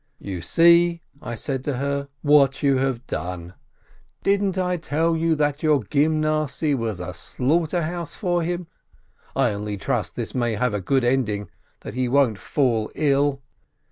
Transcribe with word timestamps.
"You 0.17 0.41
see," 0.41 1.03
I 1.21 1.35
said 1.35 1.63
to 1.65 1.77
her, 1.77 2.07
"what 2.23 2.63
you've 2.63 3.05
done! 3.05 3.53
Didn't 4.23 4.57
I 4.57 4.77
tell 4.77 5.15
you 5.15 5.35
that 5.35 5.61
your 5.61 5.83
Gymnasiye 5.83 6.75
was 6.75 6.99
a 6.99 7.13
slaughter 7.13 7.83
house 7.83 8.15
for 8.15 8.41
him? 8.41 8.65
I 9.35 9.51
only 9.51 9.77
trust 9.77 10.15
this 10.15 10.33
may 10.33 10.53
have 10.55 10.73
a 10.73 10.81
good 10.81 11.03
ending, 11.03 11.51
that 11.81 11.93
he 11.93 12.07
won't 12.09 12.39
fall 12.39 12.91
ill." 12.95 13.43